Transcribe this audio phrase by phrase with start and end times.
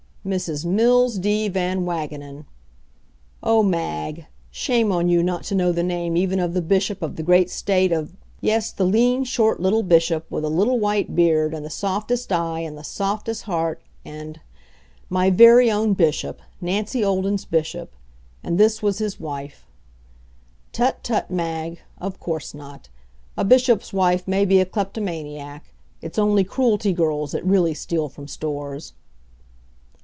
[0.21, 0.65] ++| Mrs.
[0.65, 1.47] MILLS D.
[1.47, 2.45] VAN WAGENEN
[2.77, 4.27] |++ Oh Mag!
[4.51, 7.49] Shame on you not to know the name even of the Bishop of the great
[7.49, 11.71] state of yes, the lean, short little Bishop with a little white beard, and the
[11.71, 14.39] softest eye and the softest heart and
[15.09, 17.91] my very own Bishop, Nancy Olden's Bishop.
[18.43, 19.65] And this was his wife.
[20.71, 21.79] Tut tut, Mag!
[21.97, 22.89] Of course not.
[23.35, 28.27] A bishop's wife may be a kleptomaniac; it's only Cruelty girls that really steal from
[28.27, 28.93] stores.